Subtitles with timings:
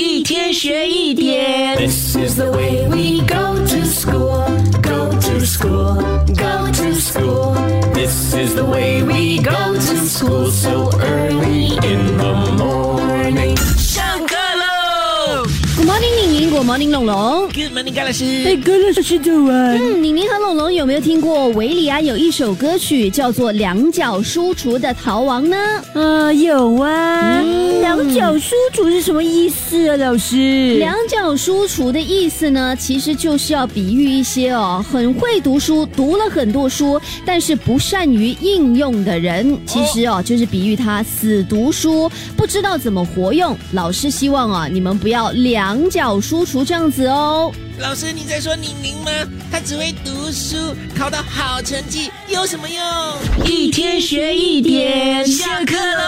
[0.00, 1.76] 一天学一点。
[1.76, 4.46] This is the way we go to school,
[4.80, 5.96] go to school,
[6.36, 7.56] go to school.
[7.94, 13.56] This is the way we go to school so early in the morning.
[13.76, 15.44] 上课喽
[15.76, 17.48] Good morning，宁宁，Good morning，龙龙。
[17.48, 18.24] ！Good morning，高老师。
[18.46, 19.78] 哎，高老师早安。
[19.78, 25.56] 嗯，宁宁和龙龙有没有听过维里安有一首歌曲叫做《两脚书橱的逃亡》呢？
[25.94, 27.40] 啊，有啊。
[27.42, 30.76] 嗯两脚书橱是什么意思啊，老师？
[30.78, 39.58] 两脚书橱的意思呢，其实就是要比喻一些哦，很会读书，读了很多书，但是不善于应用的人。
[39.64, 43.56] 其实哦，就是比喻他死读书，不知道怎么活用。
[43.72, 47.50] 老师希望啊，你们不要两脚书橱这样子哦。
[47.78, 49.10] 老师，你在说宁宁吗？
[49.50, 53.46] 他只会读书，考到好成绩有什么用？
[53.46, 56.07] 一天学一点，下课喽！